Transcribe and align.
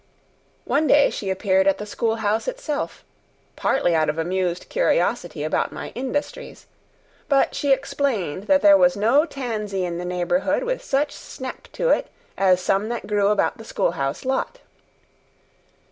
One 0.65 0.87
day 0.87 1.11
she 1.11 1.29
appeared 1.29 1.67
at 1.67 1.77
the 1.77 1.85
schoolhouse 1.85 2.47
itself, 2.47 3.03
partly 3.55 3.93
out 3.93 4.09
of 4.09 4.17
amused 4.17 4.67
curiosity 4.67 5.43
about 5.43 5.71
my 5.71 5.89
industries; 5.89 6.65
but 7.29 7.53
she 7.53 7.71
explained 7.71 8.45
that 8.45 8.63
there 8.63 8.79
was 8.79 8.97
no 8.97 9.25
tansy 9.25 9.85
in 9.85 9.99
the 9.99 10.03
neighborhood 10.03 10.63
with 10.63 10.83
such 10.83 11.11
snap 11.11 11.67
to 11.73 11.89
it 11.89 12.07
as 12.35 12.59
some 12.61 12.89
that 12.89 13.05
grew 13.05 13.27
about 13.27 13.59
the 13.59 13.63
schoolhouse 13.63 14.25
lot. 14.25 14.57